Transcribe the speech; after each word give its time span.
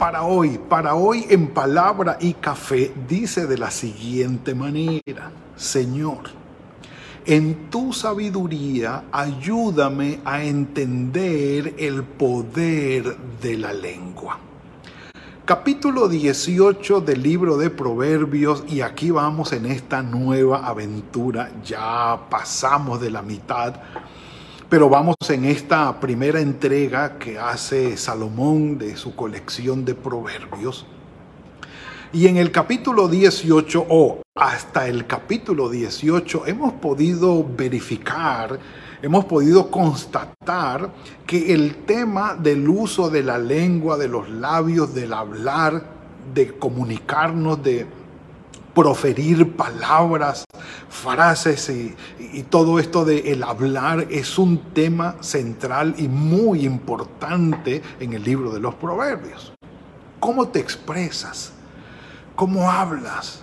para 0.00 0.22
hoy, 0.22 0.58
para 0.70 0.94
hoy 0.94 1.26
en 1.28 1.48
palabra 1.48 2.16
y 2.18 2.32
café, 2.32 2.90
dice 3.06 3.46
de 3.46 3.58
la 3.58 3.70
siguiente 3.70 4.54
manera, 4.54 5.30
Señor, 5.56 6.20
en 7.26 7.68
tu 7.68 7.92
sabiduría 7.92 9.04
ayúdame 9.12 10.20
a 10.24 10.42
entender 10.42 11.74
el 11.76 12.02
poder 12.02 13.14
de 13.42 13.58
la 13.58 13.74
lengua. 13.74 14.38
Capítulo 15.44 16.08
18 16.08 17.02
del 17.02 17.22
libro 17.22 17.58
de 17.58 17.68
Proverbios 17.68 18.64
y 18.68 18.80
aquí 18.80 19.10
vamos 19.10 19.52
en 19.52 19.66
esta 19.66 20.02
nueva 20.02 20.66
aventura, 20.66 21.52
ya 21.62 22.18
pasamos 22.30 23.02
de 23.02 23.10
la 23.10 23.20
mitad 23.20 23.74
pero 24.70 24.88
vamos 24.88 25.16
en 25.28 25.46
esta 25.46 25.98
primera 25.98 26.40
entrega 26.40 27.18
que 27.18 27.36
hace 27.36 27.96
Salomón 27.96 28.78
de 28.78 28.96
su 28.96 29.16
colección 29.16 29.84
de 29.84 29.96
proverbios. 29.96 30.86
Y 32.12 32.28
en 32.28 32.36
el 32.36 32.52
capítulo 32.52 33.08
18 33.08 33.86
o 33.88 34.22
hasta 34.36 34.86
el 34.86 35.08
capítulo 35.08 35.68
18 35.68 36.46
hemos 36.46 36.74
podido 36.74 37.44
verificar, 37.44 38.60
hemos 39.02 39.24
podido 39.24 39.72
constatar 39.72 40.92
que 41.26 41.52
el 41.52 41.84
tema 41.84 42.36
del 42.36 42.68
uso 42.68 43.10
de 43.10 43.24
la 43.24 43.38
lengua, 43.38 43.98
de 43.98 44.06
los 44.06 44.30
labios, 44.30 44.94
del 44.94 45.12
hablar, 45.12 45.82
de 46.32 46.56
comunicarnos, 46.56 47.60
de 47.60 47.88
proferir 48.74 49.56
palabras, 49.56 50.44
frases 50.88 51.68
y, 51.70 51.96
todo 52.48 52.78
esto 52.78 53.04
de 53.04 53.32
el 53.32 53.42
hablar 53.42 54.06
es 54.10 54.38
un 54.38 54.72
tema 54.72 55.16
central 55.20 55.94
y 55.98 56.08
muy 56.08 56.64
importante 56.64 57.82
en 57.98 58.12
el 58.12 58.22
libro 58.22 58.50
de 58.52 58.60
los 58.60 58.74
proverbios. 58.74 59.52
¿Cómo 60.18 60.48
te 60.48 60.58
expresas? 60.60 61.52
¿Cómo 62.36 62.70
hablas? 62.70 63.42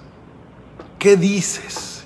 ¿Qué 1.00 1.16
dices? 1.16 2.03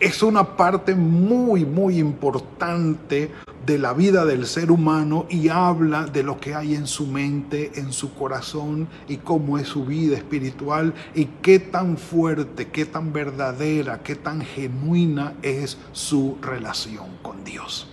Es 0.00 0.22
una 0.22 0.56
parte 0.56 0.94
muy, 0.94 1.64
muy 1.64 1.98
importante 1.98 3.32
de 3.68 3.76
la 3.76 3.92
vida 3.92 4.24
del 4.24 4.46
ser 4.46 4.70
humano 4.70 5.26
y 5.28 5.50
habla 5.50 6.06
de 6.06 6.22
lo 6.22 6.40
que 6.40 6.54
hay 6.54 6.74
en 6.74 6.86
su 6.86 7.06
mente, 7.06 7.72
en 7.74 7.92
su 7.92 8.14
corazón 8.14 8.88
y 9.08 9.18
cómo 9.18 9.58
es 9.58 9.68
su 9.68 9.84
vida 9.84 10.16
espiritual 10.16 10.94
y 11.14 11.26
qué 11.42 11.58
tan 11.58 11.98
fuerte, 11.98 12.68
qué 12.68 12.86
tan 12.86 13.12
verdadera, 13.12 14.02
qué 14.02 14.16
tan 14.16 14.40
genuina 14.40 15.34
es 15.42 15.76
su 15.92 16.38
relación 16.40 17.18
con 17.20 17.44
Dios. 17.44 17.88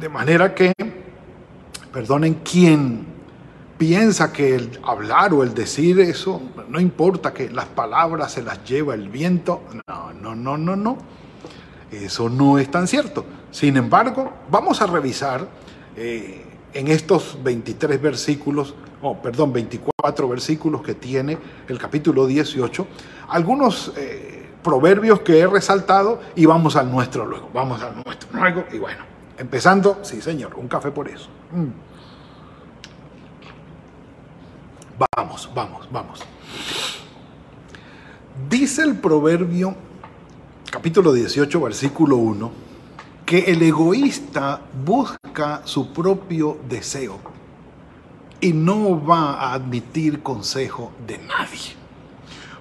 De 0.00 0.08
manera 0.08 0.54
que, 0.54 0.72
perdonen, 1.92 2.36
quien 2.36 3.04
piensa 3.76 4.32
que 4.32 4.54
el 4.54 4.80
hablar 4.82 5.34
o 5.34 5.42
el 5.42 5.52
decir 5.52 6.00
eso, 6.00 6.40
no 6.70 6.80
importa 6.80 7.34
que 7.34 7.50
las 7.50 7.66
palabras 7.66 8.32
se 8.32 8.42
las 8.42 8.64
lleva 8.64 8.94
el 8.94 9.10
viento, 9.10 9.62
no, 9.86 10.14
no, 10.14 10.34
no, 10.34 10.56
no, 10.56 10.74
no. 10.74 10.96
Eso 11.92 12.30
no 12.30 12.58
es 12.58 12.70
tan 12.70 12.88
cierto. 12.88 13.26
Sin 13.56 13.74
embargo, 13.78 14.34
vamos 14.50 14.82
a 14.82 14.86
revisar 14.86 15.48
eh, 15.96 16.44
en 16.74 16.88
estos 16.88 17.38
23 17.42 18.02
versículos, 18.02 18.74
o 19.00 19.16
perdón, 19.16 19.54
24 19.54 20.28
versículos 20.28 20.82
que 20.82 20.94
tiene 20.94 21.38
el 21.66 21.78
capítulo 21.78 22.26
18, 22.26 22.86
algunos 23.30 23.94
eh, 23.96 24.50
proverbios 24.62 25.20
que 25.20 25.38
he 25.38 25.46
resaltado 25.46 26.20
y 26.34 26.44
vamos 26.44 26.76
al 26.76 26.90
nuestro 26.90 27.24
luego, 27.24 27.48
vamos 27.54 27.80
al 27.80 27.94
nuestro 28.04 28.28
luego 28.38 28.66
y 28.74 28.76
bueno, 28.76 29.04
empezando, 29.38 30.00
sí 30.02 30.20
señor, 30.20 30.54
un 30.56 30.68
café 30.68 30.90
por 30.90 31.08
eso. 31.08 31.30
Mm. 31.52 31.68
Vamos, 35.16 35.50
vamos, 35.54 35.88
vamos. 35.90 36.20
Dice 38.50 38.82
el 38.82 38.98
proverbio, 38.98 39.74
capítulo 40.70 41.14
18, 41.14 41.58
versículo 41.58 42.16
1, 42.16 42.65
que 43.26 43.40
el 43.40 43.60
egoísta 43.60 44.60
busca 44.84 45.62
su 45.64 45.92
propio 45.92 46.58
deseo 46.68 47.18
y 48.40 48.52
no 48.52 49.04
va 49.04 49.32
a 49.32 49.54
admitir 49.54 50.22
consejo 50.22 50.92
de 51.08 51.18
nadie. 51.18 51.74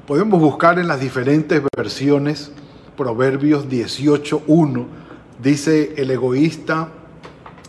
Podemos 0.07 0.39
buscar 0.39 0.79
en 0.79 0.87
las 0.87 0.99
diferentes 0.99 1.61
versiones 1.77 2.51
Proverbios 2.97 3.69
18.1. 3.69 4.85
Dice 5.43 5.93
el 5.97 6.09
egoísta, 6.09 6.89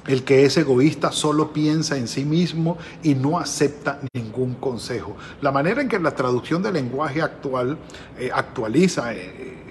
el 0.06 0.22
que 0.22 0.46
es 0.46 0.56
egoísta 0.56 1.12
solo 1.12 1.52
piensa 1.52 1.98
en 1.98 2.08
sí 2.08 2.24
mismo 2.24 2.78
y 3.02 3.14
no 3.14 3.38
acepta 3.38 4.00
ningún 4.14 4.54
consejo. 4.54 5.16
La 5.42 5.52
manera 5.52 5.82
en 5.82 5.88
que 5.88 5.98
la 5.98 6.12
traducción 6.12 6.62
del 6.62 6.74
lenguaje 6.74 7.20
actual 7.20 7.76
eh, 8.18 8.30
actualiza 8.32 9.12
eh, 9.12 9.65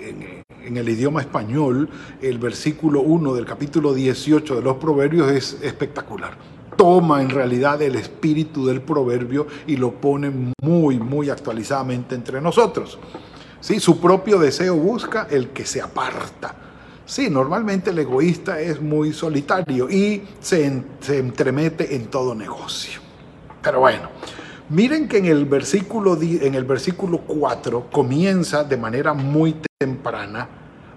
en 0.65 0.77
el 0.77 0.89
idioma 0.89 1.21
español, 1.21 1.89
el 2.21 2.37
versículo 2.39 3.01
1 3.01 3.33
del 3.33 3.45
capítulo 3.45 3.93
18 3.93 4.55
de 4.55 4.61
los 4.61 4.77
Proverbios 4.77 5.31
es 5.31 5.57
espectacular. 5.61 6.37
Toma 6.75 7.21
en 7.21 7.29
realidad 7.29 7.81
el 7.81 7.95
espíritu 7.95 8.65
del 8.65 8.81
proverbio 8.81 9.47
y 9.67 9.77
lo 9.77 9.91
pone 9.93 10.53
muy, 10.61 10.99
muy 10.99 11.29
actualizadamente 11.29 12.15
entre 12.15 12.41
nosotros. 12.41 12.99
¿Sí? 13.61 13.79
Su 13.79 13.99
propio 13.99 14.37
deseo 14.39 14.75
busca 14.75 15.27
el 15.29 15.49
que 15.49 15.65
se 15.65 15.81
aparta. 15.81 16.55
Sí, 17.05 17.29
normalmente 17.29 17.91
el 17.91 17.99
egoísta 17.99 18.59
es 18.59 18.81
muy 18.81 19.13
solitario 19.13 19.89
y 19.89 20.23
se, 20.39 20.83
se 20.99 21.19
entremete 21.19 21.95
en 21.95 22.07
todo 22.07 22.33
negocio. 22.35 22.99
Pero 23.61 23.79
bueno, 23.79 24.09
Miren 24.69 25.07
que 25.07 25.19
en 25.19 25.25
el 25.25 25.45
versículo, 25.45 26.19
en 26.19 26.55
el 26.55 26.63
versículo 26.63 27.19
4 27.19 27.91
comienza 27.91 28.63
de 28.63 28.77
manera 28.77 29.13
muy 29.13 29.57
temprana 29.77 30.49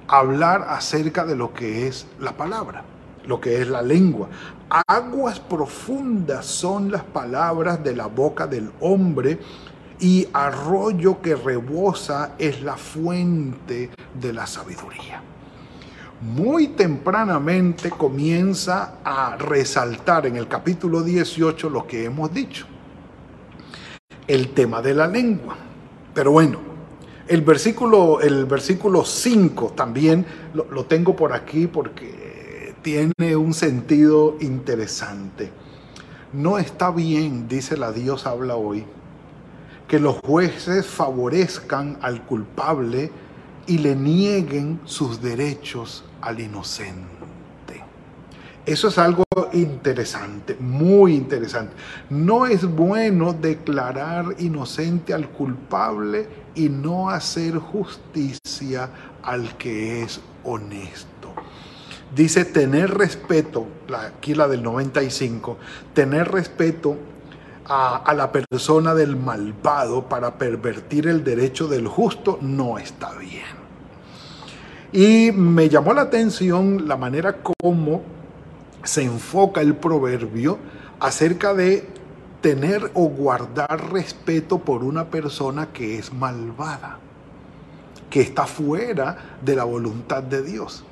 a 0.07 0.21
hablar 0.21 0.65
acerca 0.71 1.27
de 1.27 1.37
lo 1.37 1.53
que 1.53 1.87
es 1.87 2.07
la 2.19 2.35
palabra, 2.35 2.83
lo 3.27 3.39
que 3.39 3.61
es 3.61 3.69
la 3.69 3.83
lengua. 3.83 4.31
Aguas 4.87 5.39
profundas 5.39 6.47
son 6.47 6.91
las 6.91 7.05
palabras 7.05 7.85
de 7.85 7.95
la 7.95 8.07
boca 8.07 8.47
del 8.47 8.71
hombre 8.81 9.39
y 10.01 10.27
arroyo 10.33 11.21
que 11.21 11.37
rebosa 11.37 12.37
es 12.39 12.63
la 12.63 12.79
fuente 12.79 13.91
de 14.19 14.33
la 14.33 14.47
sabiduría. 14.47 15.23
Muy 16.23 16.69
tempranamente 16.69 17.91
comienza 17.91 18.95
a 19.05 19.37
resaltar 19.37 20.25
en 20.25 20.37
el 20.37 20.49
capítulo 20.49 21.03
18 21.03 21.69
lo 21.69 21.87
que 21.87 22.07
hemos 22.07 22.33
dicho 22.33 22.67
el 24.29 24.51
tema 24.51 24.81
de 24.81 24.95
la 24.95 25.09
lengua. 25.09 25.57
Pero 26.15 26.31
bueno, 26.31 26.61
el 27.27 27.43
versículo, 27.43 28.21
el 28.21 28.45
versículo 28.45 29.05
5 29.05 29.73
también 29.75 30.25
lo, 30.55 30.67
lo 30.71 30.85
tengo 30.85 31.17
por 31.17 31.33
aquí 31.33 31.67
porque 31.67 32.75
tiene 32.83 33.37
un 33.37 33.53
sentido 33.55 34.37
interesante. 34.41 35.51
No 36.33 36.59
está 36.59 36.91
bien, 36.91 37.49
dice 37.49 37.77
la 37.77 37.91
Dios 37.91 38.27
habla 38.27 38.57
hoy, 38.57 38.85
que 39.89 39.99
los 39.99 40.17
jueces 40.25 40.87
favorezcan 40.87 41.99
al 42.03 42.25
culpable 42.25 43.11
y 43.67 43.79
le 43.79 43.97
nieguen 43.97 44.81
sus 44.85 45.21
derechos 45.23 46.05
al 46.21 46.41
inocente. 46.41 47.18
Eso 48.69 48.89
es 48.89 48.99
algo 48.99 49.25
interesante, 49.55 50.55
muy 50.61 51.15
interesante. 51.15 51.73
No 52.11 52.45
es 52.47 52.67
bueno 52.67 53.33
declarar 53.33 54.35
inocente 54.41 55.15
al 55.15 55.31
culpable 55.31 56.29
y 56.55 56.69
no 56.69 57.09
hacer 57.09 57.57
justicia 57.57 58.91
al 59.23 59.57
que 59.57 60.03
es 60.03 60.21
honesto. 60.45 61.33
Dice 62.15 62.45
tener 62.45 62.91
respeto, 62.91 63.67
aquí 63.91 64.35
la 64.35 64.47
del 64.49 64.63
95, 64.63 65.57
tener 65.95 66.31
respeto 66.31 66.99
a, 67.65 68.13
la 68.15 68.31
persona 68.31 68.95
del 68.95 69.17
malvado 69.17 70.11
para 70.11 70.37
pervertir 70.37 71.07
el 71.07 71.25
derecho 71.25 71.69
del 71.69 71.89
justo 71.89 72.39
no 72.43 72.79
está 72.79 73.15
bien. 73.15 73.47
Y 74.93 75.33
me 75.33 75.71
llamó 75.71 75.95
la 75.95 76.03
atención 76.03 76.87
la 76.87 76.99
manera 76.99 77.39
como 77.43 78.18
se 78.83 79.03
enfoca 79.03 79.61
el 79.61 79.75
proverbio 79.77 80.59
acerca 81.01 81.55
de 81.55 81.89
tener 82.41 82.91
o 82.95 83.05
guardar 83.09 83.93
respeto 83.93 84.59
por 84.59 84.85
una 84.85 85.07
persona 85.07 85.69
que 85.73 85.99
es 85.99 86.13
malvada. 86.13 86.99
que 88.11 88.23
está 88.23 88.47
fuera 88.47 89.37
de 89.43 89.55
la 89.55 89.65
voluntad 89.65 90.23
de 90.23 90.43
Dios, 90.43 90.83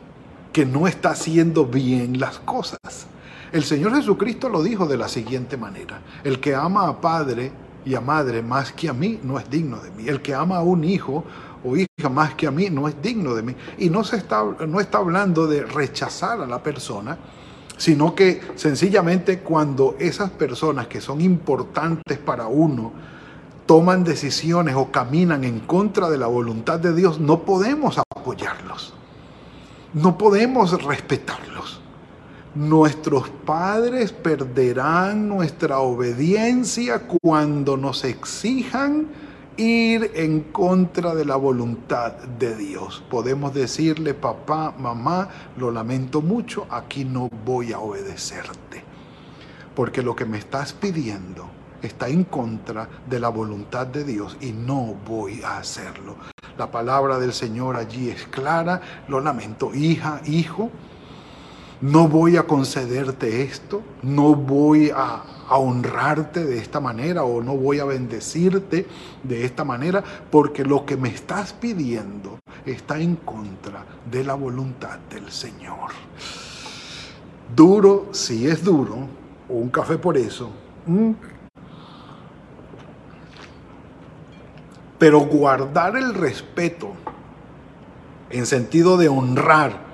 que 0.53 0.67
no 0.67 0.87
está 0.87 1.13
haciendo 1.13 1.65
bien 1.65 2.21
las 2.21 2.39
cosas. 2.41 3.07
El 3.53 3.65
Señor 3.65 3.95
Jesucristo 3.95 4.51
lo 4.51 4.63
dijo 4.63 4.87
de 4.87 4.99
la 4.99 5.09
siguiente 5.09 5.57
manera, 5.57 6.03
el 6.25 6.41
que 6.41 6.55
ama 6.55 6.89
a 6.89 7.01
padre 7.01 7.53
y 7.87 7.95
a 7.95 8.03
madre 8.03 8.43
más 8.43 8.71
que 8.71 8.91
a 8.91 8.93
mí 8.93 9.19
no 9.23 9.39
es 9.39 9.49
digno 9.49 9.79
de 9.79 9.91
mí, 9.93 10.09
el 10.09 10.21
que 10.21 10.35
ama 10.35 10.59
a 10.59 10.63
un 10.63 10.85
hijo 10.85 11.25
o 11.65 11.75
hija 11.75 12.09
más 12.11 12.35
que 12.35 12.47
a 12.47 12.51
mí 12.51 12.69
no 12.69 12.87
es 12.87 13.01
digno 13.01 13.35
de 13.35 13.43
mí. 13.43 13.57
Y 13.79 13.89
no, 13.89 14.05
se 14.05 14.17
está, 14.17 14.45
no 14.67 14.79
está 14.79 14.99
hablando 14.99 15.47
de 15.47 15.63
rechazar 15.63 16.41
a 16.43 16.47
la 16.47 16.63
persona, 16.63 17.17
sino 17.77 18.15
que 18.15 18.41
sencillamente 18.55 19.41
cuando 19.41 19.97
esas 19.99 20.31
personas 20.31 20.87
que 20.87 21.01
son 21.01 21.21
importantes 21.21 22.19
para 22.19 22.47
uno 22.47 22.93
toman 23.67 24.05
decisiones 24.05 24.75
o 24.77 24.91
caminan 24.91 25.45
en 25.45 25.61
contra 25.61 26.09
de 26.09 26.19
la 26.19 26.29
voluntad 26.29 26.79
de 26.79 26.95
Dios, 26.95 27.21
no 27.21 27.43
podemos 27.43 27.99
apoyarlos, 27.99 28.95
no 29.93 30.17
podemos 30.17 30.83
respetarlos. 30.83 31.81
Nuestros 32.55 33.29
padres 33.29 34.13
perderán 34.13 35.29
nuestra 35.29 35.81
obediencia 35.81 37.03
cuando 37.21 37.77
nos 37.77 38.03
exijan 38.05 39.09
ir 39.57 40.13
en 40.15 40.41
contra 40.53 41.15
de 41.15 41.25
la 41.25 41.37
voluntad 41.37 42.13
de 42.13 42.55
Dios. 42.57 43.03
Podemos 43.11 43.55
decirle, 43.55 44.15
papá, 44.15 44.75
mamá, 44.79 45.29
lo 45.57 45.71
lamento 45.71 46.21
mucho, 46.21 46.67
aquí 46.71 47.05
no 47.05 47.29
voy 47.45 47.73
a 47.73 47.79
obedecerte, 47.79 48.85
porque 49.75 50.03
lo 50.03 50.15
que 50.15 50.25
me 50.25 50.39
estás 50.39 50.73
pidiendo 50.73 51.49
está 51.83 52.09
en 52.09 52.25
contra 52.25 52.89
de 53.09 53.21
la 53.21 53.29
voluntad 53.29 53.87
de 53.87 54.05
Dios 54.05 54.37
y 54.41 54.53
no 54.53 54.95
voy 55.07 55.43
a 55.43 55.59
hacerlo. 55.59 56.17
La 56.59 56.71
palabra 56.71 57.19
del 57.19 57.33
Señor 57.33 57.77
allí 57.77 58.11
es 58.11 58.27
clara, 58.27 58.81
lo 59.09 59.21
lamento, 59.21 59.75
hija, 59.75 60.21
hijo, 60.27 60.71
no 61.81 62.09
voy 62.09 62.37
a 62.37 62.45
concederte 62.45 63.43
esto, 63.43 63.83
no 64.03 64.35
voy 64.35 64.91
a, 64.95 65.23
honrarte 65.49 66.45
de 66.45 66.59
esta 66.59 66.81
manera 66.81 67.23
o 67.23 67.41
no 67.41 67.57
voy 67.57 67.79
a 67.79 67.85
bendecirte 67.85 68.85
de 69.23 69.45
esta 69.45 69.63
manera, 69.63 70.03
porque 70.29 70.65
lo 70.65 70.85
que 70.85 70.97
me 70.97 71.09
estás 71.09 71.53
pidiendo 71.53 72.41
está 72.65 72.99
en 72.99 73.15
contra 73.15 73.85
de 74.11 74.25
la 74.25 74.35
voluntad 74.35 74.99
del 75.09 75.31
Señor. 75.31 75.91
Duro, 77.55 78.09
si 78.11 78.49
es 78.49 78.65
duro, 78.65 79.07
un 79.49 79.69
café 79.69 79.99
por 79.99 80.17
eso, 80.19 80.51
mm. 80.87 81.13
pero 84.99 85.21
guardar 85.21 85.97
el 85.97 86.13
respeto 86.13 86.93
en 88.31 88.47
sentido 88.47 88.97
de 88.97 89.09
honrar 89.09 89.86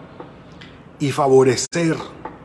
y 1.03 1.11
favorecer 1.11 1.97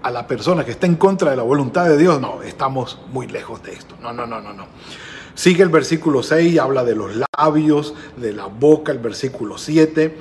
a 0.02 0.10
la 0.10 0.26
persona 0.26 0.66
que 0.66 0.72
está 0.72 0.88
en 0.88 0.96
contra 0.96 1.30
de 1.30 1.38
la 1.38 1.44
voluntad 1.44 1.86
de 1.88 1.96
Dios, 1.96 2.20
no, 2.20 2.42
estamos 2.42 3.00
muy 3.12 3.28
lejos 3.28 3.62
de 3.62 3.74
esto. 3.74 3.96
No, 4.02 4.12
no, 4.12 4.26
no, 4.26 4.42
no, 4.42 4.52
no. 4.52 4.66
Sigue 5.36 5.62
el 5.62 5.70
versículo 5.70 6.24
6, 6.24 6.58
habla 6.58 6.84
de 6.84 6.96
los 6.96 7.12
labios, 7.38 7.94
de 8.16 8.34
la 8.34 8.48
boca, 8.48 8.92
el 8.92 8.98
versículo 8.98 9.60
7 9.60 10.18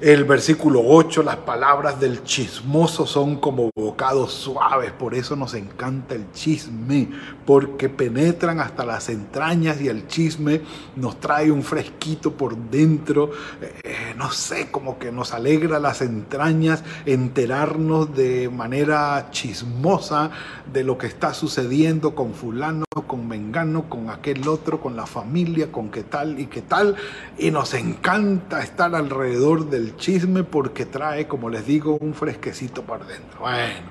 el 0.00 0.24
versículo 0.24 0.80
8, 0.84 1.24
las 1.24 1.38
palabras 1.38 1.98
del 1.98 2.22
chismoso 2.22 3.04
son 3.04 3.36
como 3.36 3.70
bocados 3.74 4.32
suaves, 4.32 4.92
por 4.92 5.12
eso 5.12 5.34
nos 5.34 5.54
encanta 5.54 6.14
el 6.14 6.30
chisme, 6.30 7.08
porque 7.44 7.88
penetran 7.88 8.60
hasta 8.60 8.86
las 8.86 9.08
entrañas 9.08 9.80
y 9.80 9.88
el 9.88 10.06
chisme 10.06 10.60
nos 10.94 11.18
trae 11.18 11.50
un 11.50 11.64
fresquito 11.64 12.32
por 12.32 12.56
dentro, 12.56 13.32
eh, 13.60 14.14
no 14.16 14.30
sé, 14.30 14.70
como 14.70 15.00
que 15.00 15.10
nos 15.10 15.32
alegra 15.32 15.80
las 15.80 16.00
entrañas 16.00 16.84
enterarnos 17.04 18.14
de 18.14 18.48
manera 18.50 19.28
chismosa 19.32 20.30
de 20.72 20.84
lo 20.84 20.96
que 20.96 21.08
está 21.08 21.34
sucediendo 21.34 22.14
con 22.14 22.34
fulano, 22.34 22.84
con 23.06 23.26
mengano, 23.26 23.88
con 23.88 24.10
aquel 24.10 24.46
otro, 24.46 24.80
con 24.80 24.94
la 24.94 25.06
familia, 25.06 25.72
con 25.72 25.90
qué 25.90 26.04
tal 26.04 26.38
y 26.38 26.46
qué 26.46 26.62
tal, 26.62 26.94
y 27.36 27.50
nos 27.50 27.74
encanta 27.74 28.62
estar 28.62 28.94
alrededor 28.94 29.70
del 29.70 29.87
chisme 29.96 30.44
porque 30.44 30.86
trae, 30.86 31.26
como 31.26 31.48
les 31.50 31.66
digo, 31.66 31.96
un 32.00 32.14
fresquecito 32.14 32.82
por 32.82 33.06
dentro. 33.06 33.40
Bueno, 33.40 33.90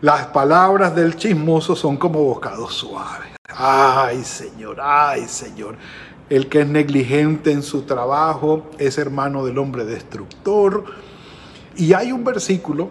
las 0.00 0.26
palabras 0.26 0.94
del 0.94 1.16
chismoso 1.16 1.74
son 1.74 1.96
como 1.96 2.22
bocados 2.22 2.74
suaves. 2.74 3.30
Ay, 3.48 4.22
Señor, 4.24 4.78
ay, 4.80 5.26
Señor. 5.26 5.76
El 6.28 6.48
que 6.48 6.60
es 6.60 6.66
negligente 6.66 7.52
en 7.52 7.62
su 7.62 7.82
trabajo 7.82 8.70
es 8.78 8.98
hermano 8.98 9.44
del 9.46 9.58
hombre 9.58 9.84
destructor. 9.84 10.84
Y 11.76 11.92
hay 11.94 12.12
un 12.12 12.24
versículo, 12.24 12.90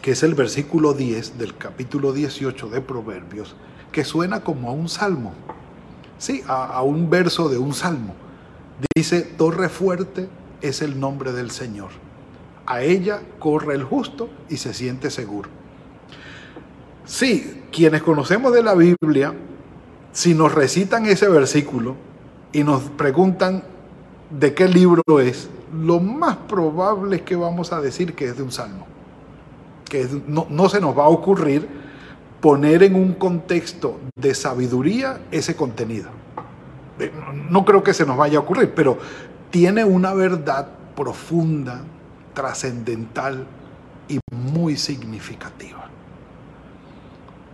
que 0.00 0.12
es 0.12 0.22
el 0.22 0.34
versículo 0.34 0.92
10 0.92 1.38
del 1.38 1.56
capítulo 1.56 2.12
18 2.12 2.68
de 2.68 2.80
Proverbios, 2.80 3.56
que 3.90 4.04
suena 4.04 4.44
como 4.44 4.68
a 4.68 4.72
un 4.72 4.88
salmo. 4.88 5.32
Sí, 6.18 6.42
a, 6.46 6.66
a 6.66 6.82
un 6.82 7.10
verso 7.10 7.48
de 7.48 7.58
un 7.58 7.72
salmo. 7.74 8.14
Dice, 8.94 9.22
torre 9.22 9.68
fuerte 9.68 10.28
es 10.62 10.82
el 10.82 10.98
nombre 10.98 11.32
del 11.32 11.50
Señor. 11.50 11.90
A 12.66 12.82
ella 12.82 13.20
corre 13.38 13.74
el 13.74 13.82
justo 13.82 14.30
y 14.48 14.56
se 14.56 14.72
siente 14.72 15.10
seguro. 15.10 15.50
Sí, 17.04 17.64
quienes 17.72 18.02
conocemos 18.02 18.52
de 18.52 18.62
la 18.62 18.74
Biblia, 18.74 19.34
si 20.12 20.34
nos 20.34 20.54
recitan 20.54 21.06
ese 21.06 21.28
versículo 21.28 21.96
y 22.52 22.62
nos 22.62 22.82
preguntan 22.82 23.64
de 24.30 24.54
qué 24.54 24.68
libro 24.68 25.02
es, 25.20 25.48
lo 25.72 26.00
más 26.00 26.36
probable 26.36 27.16
es 27.16 27.22
que 27.22 27.34
vamos 27.34 27.72
a 27.72 27.80
decir 27.80 28.14
que 28.14 28.26
es 28.26 28.36
de 28.36 28.42
un 28.42 28.52
salmo. 28.52 28.86
Que 29.88 30.08
no, 30.26 30.68
se 30.68 30.80
nos 30.80 30.96
va 30.96 31.04
a 31.04 31.08
ocurrir 31.08 31.68
poner 32.40 32.82
en 32.82 32.94
un 32.94 33.14
contexto 33.14 33.98
de 34.16 34.34
sabiduría 34.34 35.20
ese 35.30 35.54
contenido. 35.56 36.10
Eh, 36.98 37.10
no 37.50 37.64
creo 37.64 37.82
que 37.82 37.94
se 37.94 38.06
nos 38.06 38.16
vaya 38.16 38.38
a 38.38 38.40
ocurrir, 38.40 38.72
pero 38.74 38.98
tiene 39.52 39.84
una 39.84 40.14
verdad 40.14 40.66
profunda, 40.96 41.82
trascendental 42.32 43.46
y 44.08 44.18
muy 44.34 44.78
significativa. 44.78 45.90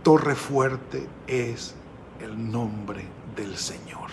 Torre 0.01 0.35
fuerte 0.35 1.05
es 1.27 1.75
el 2.21 2.51
nombre 2.51 3.03
del 3.35 3.57
Señor. 3.57 4.09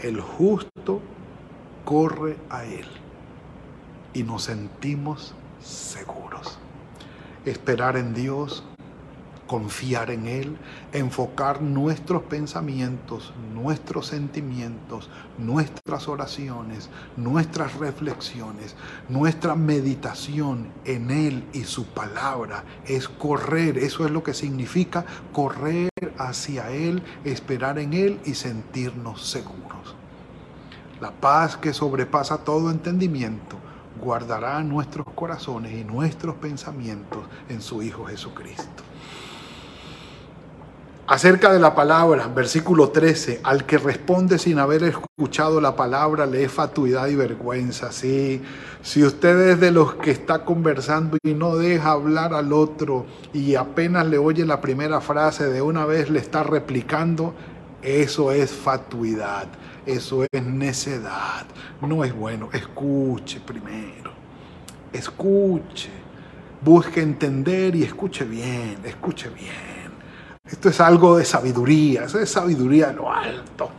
El 0.00 0.22
justo 0.22 1.02
corre 1.84 2.38
a 2.48 2.64
Él 2.64 2.86
y 4.14 4.22
nos 4.22 4.44
sentimos 4.44 5.34
seguros. 5.62 6.58
Esperar 7.44 7.98
en 7.98 8.14
Dios 8.14 8.64
confiar 9.48 10.12
en 10.12 10.28
Él, 10.28 10.56
enfocar 10.92 11.60
nuestros 11.60 12.22
pensamientos, 12.22 13.32
nuestros 13.52 14.06
sentimientos, 14.06 15.10
nuestras 15.38 16.06
oraciones, 16.06 16.90
nuestras 17.16 17.74
reflexiones, 17.74 18.76
nuestra 19.08 19.56
meditación 19.56 20.68
en 20.84 21.10
Él 21.10 21.44
y 21.52 21.64
su 21.64 21.86
palabra. 21.86 22.62
Es 22.86 23.08
correr, 23.08 23.78
eso 23.78 24.04
es 24.04 24.12
lo 24.12 24.22
que 24.22 24.34
significa 24.34 25.04
correr 25.32 25.90
hacia 26.18 26.70
Él, 26.70 27.02
esperar 27.24 27.80
en 27.80 27.94
Él 27.94 28.20
y 28.24 28.34
sentirnos 28.34 29.26
seguros. 29.26 29.96
La 31.00 31.10
paz 31.10 31.56
que 31.56 31.72
sobrepasa 31.72 32.38
todo 32.38 32.70
entendimiento 32.70 33.56
guardará 34.00 34.62
nuestros 34.62 35.06
corazones 35.14 35.72
y 35.72 35.84
nuestros 35.84 36.36
pensamientos 36.36 37.24
en 37.48 37.62
su 37.62 37.82
Hijo 37.82 38.04
Jesucristo. 38.04 38.84
Acerca 41.10 41.50
de 41.50 41.58
la 41.58 41.74
palabra, 41.74 42.28
versículo 42.28 42.90
13, 42.90 43.40
al 43.42 43.64
que 43.64 43.78
responde 43.78 44.38
sin 44.38 44.58
haber 44.58 44.82
escuchado 44.82 45.58
la 45.58 45.74
palabra, 45.74 46.26
le 46.26 46.44
es 46.44 46.52
fatuidad 46.52 47.06
y 47.06 47.14
vergüenza. 47.14 47.92
Sí, 47.92 48.42
si 48.82 49.02
usted 49.02 49.52
es 49.52 49.58
de 49.58 49.70
los 49.70 49.94
que 49.94 50.10
está 50.10 50.44
conversando 50.44 51.16
y 51.24 51.32
no 51.32 51.56
deja 51.56 51.92
hablar 51.92 52.34
al 52.34 52.52
otro 52.52 53.06
y 53.32 53.54
apenas 53.54 54.06
le 54.06 54.18
oye 54.18 54.44
la 54.44 54.60
primera 54.60 55.00
frase, 55.00 55.46
de 55.46 55.62
una 55.62 55.86
vez 55.86 56.10
le 56.10 56.18
está 56.18 56.42
replicando, 56.42 57.32
eso 57.80 58.30
es 58.30 58.52
fatuidad, 58.52 59.46
eso 59.86 60.26
es 60.30 60.42
necedad, 60.44 61.46
no 61.80 62.04
es 62.04 62.14
bueno. 62.14 62.50
Escuche 62.52 63.40
primero, 63.40 64.12
escuche, 64.92 65.88
busque 66.60 67.00
entender 67.00 67.74
y 67.76 67.84
escuche 67.84 68.26
bien, 68.26 68.76
escuche 68.84 69.30
bien. 69.30 69.67
Esto 70.50 70.70
es 70.70 70.80
algo 70.80 71.18
de 71.18 71.24
sabiduría, 71.24 72.04
eso 72.04 72.18
es 72.18 72.30
sabiduría 72.30 72.88
de 72.88 72.94
lo 72.94 73.12
alto. 73.12 73.70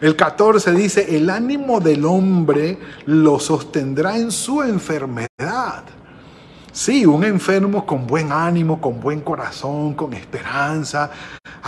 El 0.00 0.14
14 0.14 0.72
dice, 0.72 1.16
el 1.16 1.30
ánimo 1.30 1.80
del 1.80 2.04
hombre 2.04 2.78
lo 3.06 3.38
sostendrá 3.38 4.16
en 4.16 4.30
su 4.30 4.62
enfermedad. 4.62 5.84
Sí, 6.70 7.04
un 7.06 7.24
enfermo 7.24 7.84
con 7.84 8.06
buen 8.06 8.30
ánimo, 8.30 8.80
con 8.80 9.00
buen 9.00 9.22
corazón, 9.22 9.94
con 9.94 10.12
esperanza. 10.12 11.10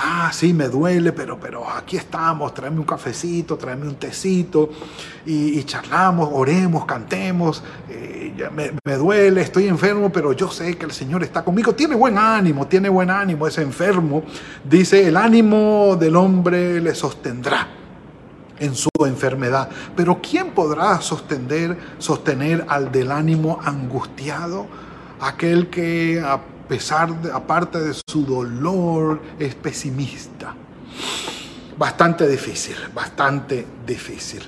Ah, 0.02 0.30
sí, 0.32 0.54
me 0.54 0.68
duele, 0.68 1.12
pero, 1.12 1.38
pero 1.38 1.68
aquí 1.68 1.98
estamos, 1.98 2.54
tráeme 2.54 2.78
un 2.78 2.86
cafecito, 2.86 3.58
tráeme 3.58 3.86
un 3.86 3.96
tecito 3.96 4.70
y, 5.26 5.62
charlamos, 5.64 6.30
oremos, 6.32 6.86
cantemos. 6.86 7.62
Eh, 7.90 8.32
me, 8.84 8.94
duele, 8.96 9.42
estoy 9.42 9.68
enfermo, 9.68 10.10
pero 10.10 10.32
yo 10.32 10.48
sé 10.50 10.78
que 10.78 10.86
el 10.86 10.92
Señor 10.92 11.22
está 11.22 11.44
conmigo. 11.44 11.74
Tiene 11.74 11.94
buen 11.94 12.16
ánimo, 12.16 12.66
tiene 12.66 12.88
buen 12.88 13.10
ánimo 13.10 13.46
ese 13.46 13.60
enfermo. 13.60 14.22
Dice, 14.64 15.06
el 15.06 15.18
ánimo 15.18 15.96
del 16.00 16.16
hombre 16.16 16.80
le 16.80 16.94
sostendrá 16.94 17.68
en 18.58 18.74
su 18.74 18.88
enfermedad. 19.06 19.68
Pero 19.94 20.18
¿quién 20.22 20.52
podrá 20.52 21.00
sostener, 21.02 21.76
sostener 21.98 22.64
al 22.68 22.90
del 22.90 23.12
ánimo 23.12 23.60
angustiado? 23.62 24.66
aquel 25.20 25.68
que 25.68 26.22
pesar 26.70 27.20
de, 27.20 27.32
aparte 27.32 27.80
de 27.80 27.92
su 27.92 28.24
dolor 28.24 29.20
es 29.40 29.56
pesimista. 29.56 30.54
Bastante 31.76 32.28
difícil, 32.28 32.76
bastante 32.94 33.66
difícil. 33.84 34.42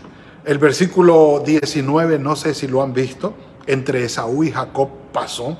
El 0.44 0.58
versículo 0.58 1.42
19, 1.44 2.20
no 2.20 2.36
sé 2.36 2.54
si 2.54 2.68
lo 2.68 2.80
han 2.80 2.92
visto, 2.92 3.34
entre 3.66 4.04
Esaú 4.04 4.44
y 4.44 4.52
Jacob 4.52 4.88
pasó, 5.12 5.58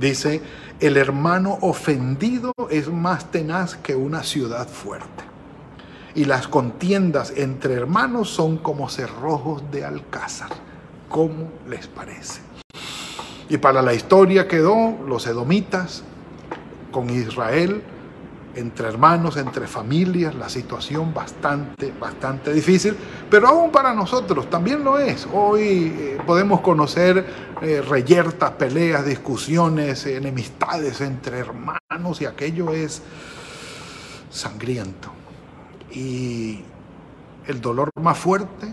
dice, 0.00 0.42
el 0.80 0.96
hermano 0.96 1.58
ofendido 1.60 2.54
es 2.70 2.88
más 2.88 3.30
tenaz 3.30 3.76
que 3.76 3.94
una 3.94 4.24
ciudad 4.24 4.66
fuerte. 4.66 5.22
Y 6.16 6.24
las 6.24 6.48
contiendas 6.48 7.32
entre 7.36 7.74
hermanos 7.74 8.30
son 8.30 8.56
como 8.58 8.88
cerrojos 8.88 9.62
de 9.70 9.84
alcázar. 9.84 10.50
¿Cómo 11.08 11.52
les 11.68 11.86
parece? 11.86 12.49
Y 13.50 13.58
para 13.58 13.82
la 13.82 13.92
historia 13.92 14.46
quedó 14.46 14.96
los 15.08 15.26
edomitas 15.26 16.04
con 16.92 17.10
Israel, 17.10 17.82
entre 18.54 18.86
hermanos, 18.86 19.36
entre 19.36 19.66
familias, 19.66 20.36
la 20.36 20.48
situación 20.48 21.12
bastante, 21.12 21.92
bastante 21.98 22.52
difícil, 22.52 22.96
pero 23.28 23.48
aún 23.48 23.72
para 23.72 23.92
nosotros 23.92 24.48
también 24.48 24.84
lo 24.84 25.00
es. 25.00 25.26
Hoy 25.32 25.92
eh, 25.98 26.18
podemos 26.24 26.60
conocer 26.60 27.26
eh, 27.60 27.82
reyertas, 27.82 28.52
peleas, 28.52 29.04
discusiones, 29.04 30.06
enemistades 30.06 31.00
entre 31.00 31.40
hermanos 31.40 32.20
y 32.20 32.26
aquello 32.26 32.72
es 32.72 33.02
sangriento. 34.30 35.10
Y 35.90 36.62
el 37.48 37.60
dolor 37.60 37.90
más 38.00 38.16
fuerte 38.16 38.72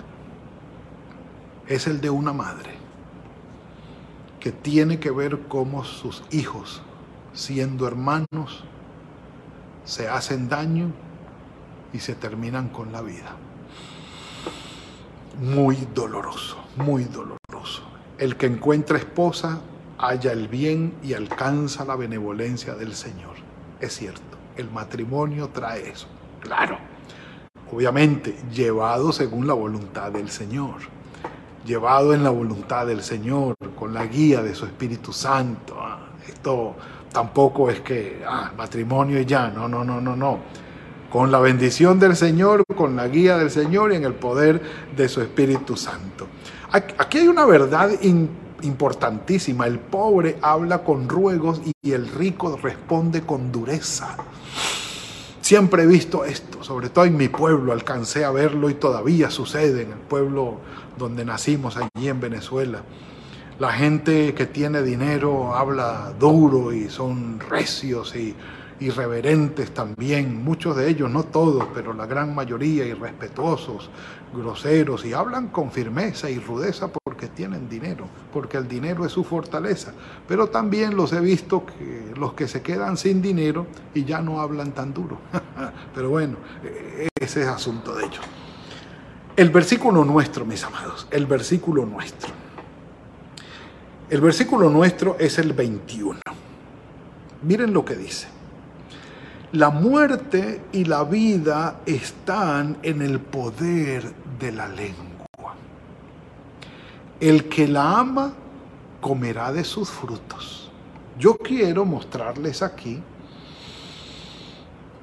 es 1.68 1.88
el 1.88 2.00
de 2.00 2.12
una 2.12 2.32
madre 2.32 2.87
que 4.48 4.54
tiene 4.54 4.98
que 4.98 5.12
ver 5.12 5.40
cómo 5.50 5.84
sus 5.84 6.24
hijos, 6.32 6.82
siendo 7.34 7.86
hermanos, 7.86 8.64
se 9.84 10.08
hacen 10.08 10.48
daño 10.48 10.94
y 11.92 12.00
se 12.00 12.16
terminan 12.16 12.70
con 12.70 12.94
la 12.94 13.02
vida. 13.02 13.36
Muy 15.42 15.76
doloroso, 15.94 16.56
muy 16.78 17.04
doloroso. 17.04 17.84
El 18.18 18.38
que 18.38 18.46
encuentra 18.46 18.98
esposa 18.98 19.60
halla 19.98 20.32
el 20.32 20.48
bien 20.48 20.94
y 21.04 21.12
alcanza 21.14 21.84
la 21.84 21.98
benevolencia 21.98 22.74
del 22.76 22.96
Señor. 22.96 23.36
Es 23.82 23.98
cierto, 23.98 24.38
el 24.56 24.72
matrimonio 24.72 25.50
trae 25.50 25.90
eso. 25.90 26.08
Claro, 26.40 26.78
obviamente 27.70 28.34
llevado 28.54 29.12
según 29.12 29.46
la 29.46 29.56
voluntad 29.56 30.10
del 30.14 30.30
Señor 30.30 30.97
llevado 31.68 32.14
en 32.14 32.24
la 32.24 32.30
voluntad 32.30 32.88
del 32.88 33.04
Señor, 33.04 33.56
con 33.76 33.94
la 33.94 34.06
guía 34.06 34.42
de 34.42 34.56
su 34.56 34.66
Espíritu 34.66 35.12
Santo. 35.12 35.76
Ah, 35.80 36.00
esto 36.28 36.76
tampoco 37.12 37.70
es 37.70 37.82
que, 37.82 38.24
ah, 38.26 38.52
matrimonio 38.58 39.20
y 39.20 39.26
ya, 39.26 39.50
no, 39.50 39.68
no, 39.68 39.84
no, 39.84 40.00
no, 40.00 40.16
no. 40.16 40.40
Con 41.12 41.32
la 41.32 41.40
bendición 41.40 42.00
del 42.00 42.16
Señor, 42.16 42.64
con 42.76 42.96
la 42.96 43.08
guía 43.08 43.38
del 43.38 43.52
Señor 43.52 43.92
y 43.92 43.98
en 43.98 44.06
el 44.06 44.14
poder 44.14 44.62
de 44.96 45.08
su 45.10 45.22
Espíritu 45.22 45.76
Santo. 45.76 46.28
Aquí 46.72 47.20
hay 47.20 47.28
una 47.28 47.46
verdad 47.46 47.92
importantísima. 48.62 49.68
El 49.68 49.80
pobre 49.80 50.38
habla 50.42 50.84
con 50.84 51.08
ruegos 51.08 51.62
y 51.82 51.92
el 51.92 52.08
rico 52.08 52.58
responde 52.62 53.22
con 53.22 53.52
dureza. 53.52 54.18
Siempre 55.48 55.84
he 55.84 55.86
visto 55.86 56.26
esto, 56.26 56.62
sobre 56.62 56.90
todo 56.90 57.06
en 57.06 57.16
mi 57.16 57.30
pueblo, 57.30 57.72
alcancé 57.72 58.26
a 58.26 58.32
verlo 58.32 58.70
y 58.70 58.74
todavía 58.74 59.32
sucede 59.32 59.84
en 59.84 59.94
el 59.94 59.98
pueblo 59.98 60.58
donde 60.98 61.24
nacimos, 61.24 61.78
allí 61.78 62.10
en 62.10 62.20
Venezuela. 62.20 62.82
La 63.58 63.72
gente 63.72 64.34
que 64.34 64.46
tiene 64.46 64.82
dinero 64.82 65.56
habla 65.56 66.14
duro 66.20 66.74
y 66.74 66.90
son 66.90 67.40
recios 67.40 68.14
y 68.18 68.36
irreverentes 68.80 69.74
también, 69.74 70.44
muchos 70.44 70.76
de 70.76 70.90
ellos, 70.90 71.10
no 71.10 71.24
todos, 71.24 71.68
pero 71.74 71.94
la 71.94 72.06
gran 72.06 72.36
mayoría 72.36 72.86
irrespetuosos, 72.86 73.90
groseros 74.34 75.06
y 75.06 75.14
hablan 75.14 75.48
con 75.48 75.72
firmeza 75.72 76.30
y 76.30 76.40
rudeza 76.40 76.90
porque 76.90 77.28
tienen 77.28 77.68
dinero, 77.68 78.06
porque 78.32 78.58
el 78.58 78.68
dinero 78.68 79.06
es 79.06 79.12
su 79.12 79.24
fortaleza. 79.24 79.94
Pero 80.28 80.48
también 80.48 80.96
los 80.96 81.14
he 81.14 81.20
visto 81.20 81.66
los 82.16 82.34
que 82.34 82.48
se 82.48 82.62
quedan 82.62 82.98
sin 82.98 83.22
dinero 83.22 83.68
y 83.94 84.06
ya 84.06 84.22
no 84.22 84.42
hablan 84.42 84.72
tan 84.72 84.94
duro. 84.94 85.18
pero 85.96 86.10
bueno, 86.10 86.38
e-, 86.64 87.08
ese 87.20 87.42
es 87.42 87.48
asunto 87.48 87.96
de 87.96 88.06
ellos. 88.06 88.22
El 89.36 89.50
versículo 89.50 90.04
nuestro, 90.04 90.46
mis 90.46 90.64
amados, 90.64 91.08
el 91.12 91.26
versículo 91.26 91.86
nuestro. 91.86 92.32
El 94.10 94.22
versículo 94.22 94.70
nuestro 94.70 95.18
es 95.20 95.38
el 95.38 95.54
21. 95.54 96.20
Miren 97.44 97.74
lo 97.74 97.84
que 97.84 97.96
dice. 97.96 98.37
La 99.54 99.70
muerte 99.70 100.62
y 100.74 100.84
la 100.84 101.06
vida 101.06 101.80
están 101.86 102.78
en 102.84 103.02
el 103.02 103.22
poder 103.22 104.14
de 104.38 104.52
la 104.52 104.68
lengua. 104.68 105.56
El 107.22 107.48
que 107.48 107.66
la 107.66 108.00
ama 108.00 108.34
comerá 109.00 109.54
de 109.54 109.64
sus 109.64 109.90
frutos. 109.90 110.70
Yo 111.18 111.38
quiero 111.38 111.86
mostrarles 111.86 112.62
aquí, 112.62 113.02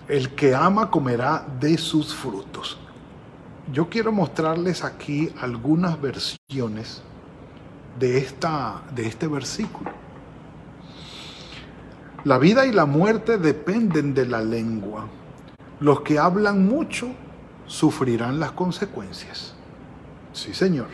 el 0.08 0.34
que 0.34 0.54
ama 0.54 0.90
comerá 0.90 1.46
de 1.58 1.78
sus 1.78 2.14
frutos. 2.14 2.76
Yo 3.72 3.88
quiero 3.88 4.12
mostrarles 4.12 4.84
aquí 4.84 5.32
algunas 5.40 5.98
versiones 5.98 7.02
de, 7.98 8.18
esta, 8.18 8.82
de 8.94 9.06
este 9.06 9.26
versículo. 9.26 10.03
La 12.24 12.38
vida 12.38 12.66
y 12.66 12.72
la 12.72 12.86
muerte 12.86 13.38
dependen 13.38 14.14
de 14.14 14.26
la 14.26 14.40
lengua. 14.40 15.06
Los 15.80 16.00
que 16.00 16.18
hablan 16.18 16.66
mucho 16.66 17.08
sufrirán 17.66 18.40
las 18.40 18.52
consecuencias. 18.52 19.54
Sí, 20.32 20.54
Señor. 20.54 20.86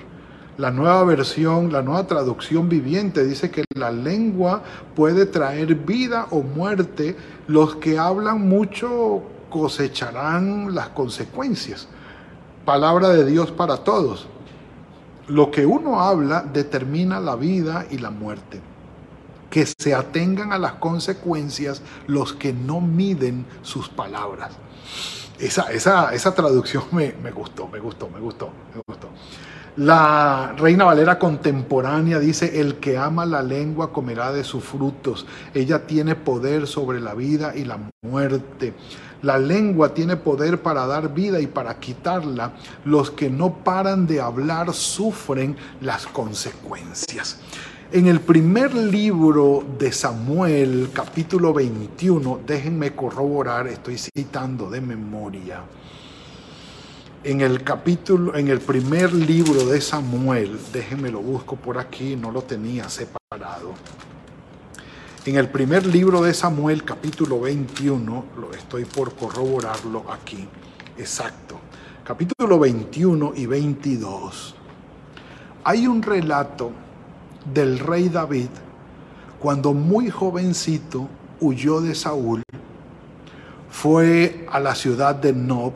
La 0.58 0.70
nueva 0.70 1.04
versión, 1.04 1.72
la 1.72 1.82
nueva 1.82 2.06
traducción 2.06 2.68
viviente 2.68 3.24
dice 3.24 3.50
que 3.50 3.64
la 3.74 3.90
lengua 3.90 4.62
puede 4.94 5.24
traer 5.24 5.74
vida 5.74 6.26
o 6.30 6.42
muerte. 6.42 7.16
Los 7.46 7.76
que 7.76 7.98
hablan 7.98 8.48
mucho 8.48 9.22
cosecharán 9.48 10.74
las 10.74 10.90
consecuencias 10.90 11.88
palabra 12.64 13.08
de 13.08 13.24
Dios 13.24 13.50
para 13.50 13.78
todos. 13.78 14.28
Lo 15.26 15.50
que 15.50 15.66
uno 15.66 16.00
habla 16.00 16.42
determina 16.42 17.18
la 17.18 17.36
vida 17.36 17.86
y 17.90 17.98
la 17.98 18.10
muerte. 18.10 18.60
Que 19.50 19.66
se 19.66 19.94
atengan 19.94 20.52
a 20.52 20.58
las 20.58 20.74
consecuencias 20.74 21.82
los 22.06 22.32
que 22.32 22.52
no 22.52 22.80
miden 22.80 23.44
sus 23.62 23.88
palabras. 23.88 24.52
Esa, 25.38 25.72
esa, 25.72 26.14
esa 26.14 26.34
traducción 26.34 26.84
me, 26.92 27.14
me 27.22 27.30
gustó, 27.30 27.66
me 27.68 27.78
gustó, 27.80 28.08
me 28.08 28.20
gustó, 28.20 28.50
me 28.74 28.82
gustó. 28.86 29.08
La 29.76 30.52
Reina 30.58 30.84
Valera 30.84 31.18
contemporánea 31.18 32.18
dice, 32.18 32.60
el 32.60 32.76
que 32.76 32.98
ama 32.98 33.24
la 33.24 33.40
lengua 33.40 33.92
comerá 33.92 34.32
de 34.32 34.42
sus 34.42 34.64
frutos. 34.64 35.26
Ella 35.54 35.86
tiene 35.86 36.16
poder 36.16 36.66
sobre 36.66 37.00
la 37.00 37.14
vida 37.14 37.54
y 37.56 37.64
la 37.64 37.78
muerte. 38.02 38.74
La 39.22 39.38
lengua 39.38 39.94
tiene 39.94 40.16
poder 40.16 40.60
para 40.60 40.86
dar 40.86 41.14
vida 41.14 41.40
y 41.40 41.46
para 41.46 41.78
quitarla. 41.78 42.54
Los 42.84 43.10
que 43.10 43.30
no 43.30 43.54
paran 43.62 44.06
de 44.06 44.20
hablar 44.20 44.74
sufren 44.74 45.56
las 45.80 46.06
consecuencias. 46.06 47.38
En 47.92 48.06
el 48.06 48.20
primer 48.20 48.72
libro 48.72 49.64
de 49.76 49.90
Samuel, 49.90 50.90
capítulo 50.92 51.52
21, 51.52 52.38
déjenme 52.46 52.94
corroborar, 52.94 53.66
estoy 53.66 53.98
citando 53.98 54.70
de 54.70 54.80
memoria. 54.80 55.64
En 57.24 57.40
el 57.40 57.64
capítulo, 57.64 58.36
en 58.36 58.46
el 58.46 58.60
primer 58.60 59.12
libro 59.12 59.66
de 59.66 59.80
Samuel, 59.80 60.56
déjenme 60.72 61.10
lo 61.10 61.20
busco 61.20 61.56
por 61.56 61.78
aquí, 61.78 62.14
no 62.14 62.30
lo 62.30 62.42
tenía 62.42 62.88
separado. 62.88 63.74
En 65.26 65.34
el 65.34 65.48
primer 65.48 65.84
libro 65.84 66.22
de 66.22 66.32
Samuel, 66.32 66.84
capítulo 66.84 67.40
21, 67.40 68.24
lo 68.40 68.52
estoy 68.52 68.84
por 68.84 69.16
corroborarlo 69.16 70.04
aquí, 70.12 70.46
exacto, 70.96 71.58
capítulo 72.04 72.56
21 72.60 73.32
y 73.34 73.46
22, 73.46 74.54
hay 75.64 75.88
un 75.88 76.00
relato 76.00 76.70
del 77.52 77.78
rey 77.78 78.08
David 78.08 78.48
cuando 79.40 79.72
muy 79.72 80.10
jovencito 80.10 81.08
huyó 81.40 81.80
de 81.80 81.94
Saúl, 81.94 82.42
fue 83.70 84.46
a 84.52 84.60
la 84.60 84.74
ciudad 84.74 85.14
de 85.14 85.32
Nob, 85.32 85.72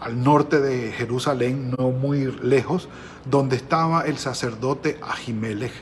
al 0.00 0.22
norte 0.22 0.60
de 0.60 0.90
Jerusalén, 0.92 1.74
no 1.76 1.90
muy 1.90 2.32
lejos, 2.42 2.88
donde 3.26 3.56
estaba 3.56 4.06
el 4.06 4.16
sacerdote 4.16 4.98
Ahimelech. 5.02 5.72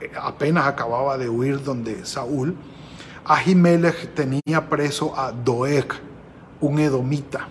Eh, 0.00 0.10
apenas 0.20 0.66
acababa 0.66 1.18
de 1.18 1.28
huir 1.28 1.62
donde 1.62 2.06
Saúl. 2.06 2.56
Ahimelech 3.26 4.14
tenía 4.14 4.70
preso 4.70 5.18
a 5.18 5.30
Doeg, 5.30 5.88
un 6.60 6.78
edomita. 6.78 7.48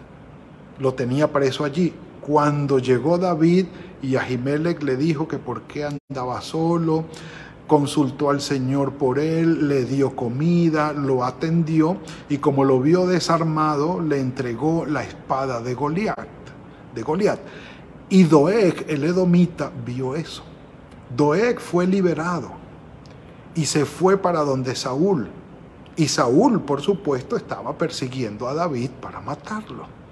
Lo 0.80 0.96
tenía 0.96 1.32
preso 1.32 1.64
allí. 1.64 1.94
Cuando 2.26 2.80
llegó 2.80 3.18
David 3.18 3.66
y 4.02 4.16
Ahimelech 4.16 4.82
le 4.82 4.96
dijo 4.96 5.28
que 5.28 5.38
por 5.38 5.64
qué 5.64 5.86
andaba 5.86 6.40
solo, 6.42 7.04
consultó 7.68 8.30
al 8.30 8.40
Señor 8.40 8.94
por 8.94 9.20
él, 9.20 9.68
le 9.68 9.84
dio 9.84 10.16
comida, 10.16 10.94
lo 10.94 11.26
atendió 11.26 11.98
y 12.30 12.38
como 12.38 12.64
lo 12.64 12.80
vio 12.80 13.08
desarmado, 13.08 14.00
le 14.00 14.22
entregó 14.22 14.86
la 14.86 15.04
espada 15.04 15.62
de 15.62 15.74
Goliat, 15.74 16.30
de 16.96 17.02
Goliat. 17.02 17.40
Y 18.08 18.24
Doeg, 18.24 18.86
el 18.88 19.04
edomita, 19.04 19.72
vio 19.86 20.16
eso. 20.16 20.44
Doeg 21.16 21.60
fue 21.60 21.88
liberado 21.88 22.52
y 23.54 23.66
se 23.66 23.86
fue 23.86 24.18
para 24.18 24.42
donde 24.42 24.76
Saúl. 24.76 25.28
Y 25.98 26.08
Saúl, 26.08 26.62
por 26.62 26.82
supuesto, 26.82 27.36
estaba 27.36 27.78
persiguiendo 27.78 28.48
a 28.48 28.54
David 28.54 28.92
para 29.02 29.20
matarlo. 29.20 30.03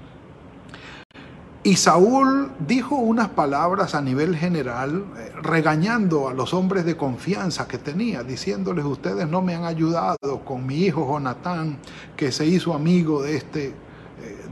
Y 1.63 1.75
Saúl 1.75 2.49
dijo 2.67 2.95
unas 2.95 3.29
palabras 3.29 3.93
a 3.93 4.01
nivel 4.01 4.35
general, 4.35 5.05
eh, 5.15 5.31
regañando 5.43 6.27
a 6.27 6.33
los 6.33 6.55
hombres 6.55 6.85
de 6.85 6.97
confianza 6.97 7.67
que 7.67 7.77
tenía, 7.77 8.23
diciéndoles, 8.23 8.83
ustedes 8.83 9.27
no 9.27 9.43
me 9.43 9.53
han 9.53 9.65
ayudado 9.65 10.41
con 10.43 10.65
mi 10.65 10.77
hijo 10.77 11.07
Jonatán, 11.07 11.77
que 12.17 12.31
se 12.31 12.47
hizo 12.47 12.73
amigo 12.73 13.21
de 13.21 13.35
este 13.35 13.67
eh, 13.67 13.73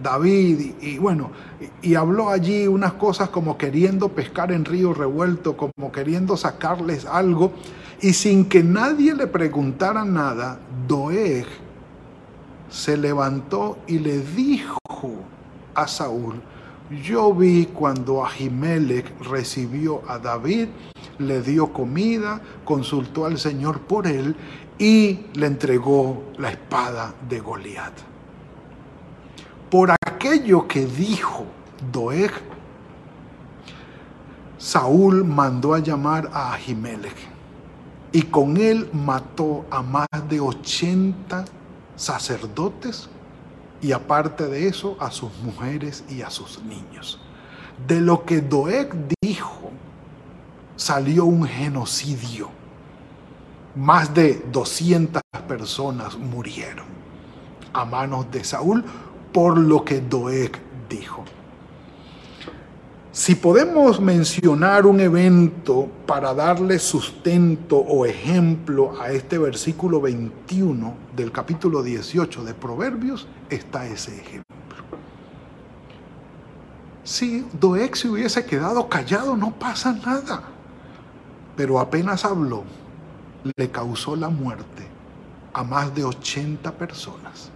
David, 0.03 0.73
y, 0.81 0.99
bueno, 0.99 1.31
y, 1.81 1.95
habló 1.95 2.29
allí 2.29 2.67
unas 2.67 2.93
cosas 2.93 3.29
como 3.29 3.57
queriendo 3.57 4.09
pescar 4.09 4.51
en 4.51 4.63
río 4.63 4.93
revuelto, 4.93 5.57
como 5.57 5.91
queriendo 5.91 6.37
sacarles 6.37 7.05
algo, 7.05 7.53
y 8.01 8.13
sin 8.13 8.45
que 8.45 8.61
nadie 8.61 9.15
le 9.15 9.25
preguntara 9.25 10.05
nada, 10.05 10.59
Doeg 10.87 11.47
se 12.69 12.97
levantó 12.97 13.79
y 13.87 13.97
le 13.97 14.19
dijo 14.19 14.77
a 15.73 15.87
Saúl, 15.87 16.39
yo 16.89 17.33
vi 17.33 17.67
cuando 17.67 18.25
Ahimelech 18.25 19.21
recibió 19.21 20.01
a 20.07 20.17
David, 20.17 20.69
le 21.19 21.41
dio 21.41 21.71
comida, 21.71 22.41
consultó 22.65 23.25
al 23.25 23.37
Señor 23.37 23.81
por 23.81 24.07
él 24.07 24.35
y 24.77 25.25
le 25.33 25.47
entregó 25.47 26.31
la 26.37 26.49
espada 26.49 27.13
de 27.29 27.39
Goliat. 27.39 27.93
Por 29.69 29.91
aquello 29.91 30.67
que 30.67 30.85
dijo 30.85 31.45
Doeg, 31.91 32.31
Saúl 34.57 35.23
mandó 35.23 35.73
a 35.73 35.79
llamar 35.79 36.29
a 36.33 36.53
Ahimelech 36.53 37.15
y 38.11 38.23
con 38.23 38.57
él 38.57 38.89
mató 38.93 39.65
a 39.69 39.81
más 39.83 40.07
de 40.27 40.39
80 40.39 41.45
sacerdotes 41.95 43.09
y 43.81 43.91
aparte 43.91 44.47
de 44.47 44.67
eso 44.67 44.97
a 44.99 45.11
sus 45.11 45.31
mujeres 45.43 46.03
y 46.09 46.21
a 46.21 46.29
sus 46.29 46.61
niños. 46.63 47.19
De 47.87 48.01
lo 48.01 48.25
que 48.25 48.41
Doeg 48.41 48.89
dijo 49.21 49.71
salió 50.75 51.25
un 51.25 51.45
genocidio. 51.45 52.49
Más 53.75 54.13
de 54.13 54.43
200 54.51 55.21
personas 55.47 56.17
murieron 56.17 56.85
a 57.73 57.85
manos 57.85 58.29
de 58.31 58.43
Saúl 58.43 58.83
por 59.31 59.57
lo 59.57 59.85
que 59.85 60.01
Doeg 60.01 60.51
dijo. 60.89 61.23
Si 63.11 63.33
podemos 63.33 63.99
mencionar 63.99 64.85
un 64.85 64.99
evento 64.99 65.89
para 66.05 66.31
darle 66.31 66.77
sustento 66.77 67.77
o 67.77 68.05
ejemplo 68.05 69.01
a 69.01 69.09
este 69.11 69.39
versículo 69.39 69.99
21 69.99 70.93
del 71.15 71.31
capítulo 71.31 71.81
18 71.81 72.43
de 72.43 72.53
Proverbios, 72.53 73.27
está 73.49 73.87
ese 73.87 74.15
ejemplo. 74.15 74.45
Si 77.03 77.43
Doeg 77.59 77.97
se 77.97 78.09
hubiese 78.09 78.45
quedado 78.45 78.87
callado, 78.87 79.35
no 79.35 79.55
pasa 79.55 79.91
nada. 79.91 80.43
Pero 81.57 81.79
apenas 81.79 82.23
habló, 82.23 82.63
le 83.55 83.71
causó 83.71 84.15
la 84.15 84.29
muerte 84.29 84.85
a 85.53 85.63
más 85.63 85.95
de 85.95 86.03
80 86.03 86.71
personas 86.73 87.49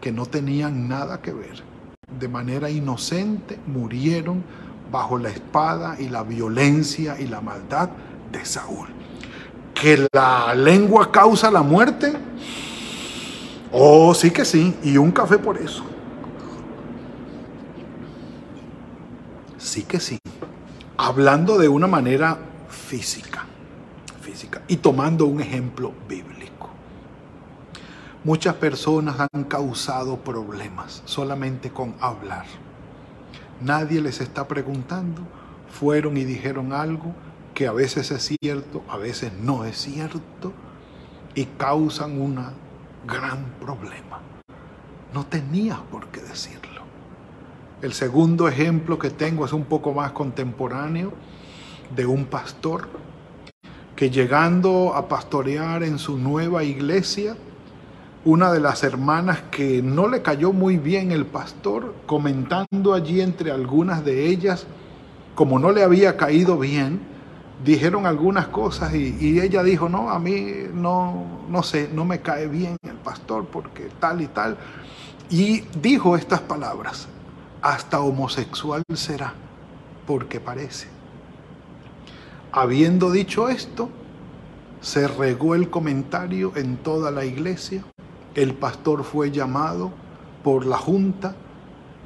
que 0.00 0.12
no 0.12 0.24
tenían 0.24 0.86
nada 0.86 1.20
que 1.20 1.32
ver 1.32 1.75
de 2.18 2.28
manera 2.28 2.70
inocente 2.70 3.58
murieron 3.66 4.42
bajo 4.90 5.18
la 5.18 5.28
espada 5.28 5.96
y 5.98 6.08
la 6.08 6.22
violencia 6.22 7.18
y 7.18 7.26
la 7.26 7.40
maldad 7.40 7.90
de 8.32 8.44
Saúl. 8.44 8.88
¿Que 9.74 10.06
la 10.12 10.54
lengua 10.54 11.10
causa 11.12 11.50
la 11.50 11.62
muerte? 11.62 12.12
Oh, 13.72 14.14
sí 14.14 14.30
que 14.30 14.44
sí, 14.44 14.74
y 14.82 14.96
un 14.96 15.10
café 15.10 15.38
por 15.38 15.58
eso. 15.58 15.84
Sí 19.58 19.82
que 19.82 20.00
sí. 20.00 20.18
Hablando 20.96 21.58
de 21.58 21.68
una 21.68 21.86
manera 21.86 22.38
física, 22.68 23.44
física 24.22 24.62
y 24.68 24.76
tomando 24.76 25.26
un 25.26 25.40
ejemplo 25.40 25.92
bíblico. 26.08 26.35
Muchas 28.26 28.56
personas 28.56 29.20
han 29.20 29.44
causado 29.44 30.16
problemas 30.16 31.00
solamente 31.04 31.70
con 31.70 31.94
hablar. 32.00 32.44
Nadie 33.60 34.00
les 34.00 34.20
está 34.20 34.48
preguntando, 34.48 35.22
fueron 35.70 36.16
y 36.16 36.24
dijeron 36.24 36.72
algo 36.72 37.14
que 37.54 37.68
a 37.68 37.72
veces 37.72 38.10
es 38.10 38.36
cierto, 38.42 38.82
a 38.88 38.96
veces 38.96 39.32
no 39.40 39.64
es 39.64 39.76
cierto, 39.78 40.52
y 41.36 41.44
causan 41.44 42.20
un 42.20 42.44
gran 43.06 43.44
problema. 43.60 44.20
No 45.14 45.24
tenías 45.24 45.78
por 45.78 46.08
qué 46.08 46.20
decirlo. 46.20 46.82
El 47.80 47.92
segundo 47.92 48.48
ejemplo 48.48 48.98
que 48.98 49.10
tengo 49.10 49.44
es 49.44 49.52
un 49.52 49.66
poco 49.66 49.94
más 49.94 50.10
contemporáneo 50.10 51.12
de 51.94 52.06
un 52.06 52.24
pastor 52.24 52.88
que 53.94 54.10
llegando 54.10 54.94
a 54.96 55.06
pastorear 55.06 55.84
en 55.84 56.00
su 56.00 56.18
nueva 56.18 56.64
iglesia, 56.64 57.36
una 58.26 58.52
de 58.52 58.58
las 58.58 58.82
hermanas 58.82 59.38
que 59.52 59.80
no 59.82 60.08
le 60.08 60.20
cayó 60.20 60.52
muy 60.52 60.78
bien 60.78 61.12
el 61.12 61.26
pastor, 61.26 61.94
comentando 62.06 62.92
allí 62.92 63.20
entre 63.20 63.52
algunas 63.52 64.04
de 64.04 64.26
ellas, 64.26 64.66
como 65.36 65.60
no 65.60 65.70
le 65.70 65.84
había 65.84 66.16
caído 66.16 66.58
bien, 66.58 66.98
dijeron 67.64 68.04
algunas 68.04 68.48
cosas 68.48 68.96
y, 68.96 69.40
ella 69.40 69.62
dijo, 69.62 69.88
no, 69.88 70.10
a 70.10 70.18
mí 70.18 70.44
no, 70.74 71.24
no 71.48 71.62
sé, 71.62 71.88
no 71.94 72.04
me 72.04 72.20
cae 72.20 72.48
bien 72.48 72.76
el 72.82 72.96
pastor 72.96 73.46
porque 73.46 73.90
tal 74.00 74.20
y 74.20 74.26
tal. 74.26 74.56
Y 75.30 75.60
dijo 75.80 76.16
estas 76.16 76.40
palabras, 76.40 77.06
hasta 77.62 78.00
homosexual 78.00 78.82
será, 78.92 79.34
porque 80.04 80.40
parece. 80.40 80.88
Habiendo 82.50 83.12
dicho 83.12 83.48
esto, 83.48 83.88
se 84.80 85.06
regó 85.06 85.54
el 85.54 85.70
comentario 85.70 86.52
en 86.56 86.76
toda 86.76 87.12
la 87.12 87.24
iglesia 87.24 87.84
el 88.36 88.54
pastor 88.54 89.02
fue 89.02 89.30
llamado 89.30 89.92
por 90.44 90.66
la 90.66 90.76
junta, 90.76 91.34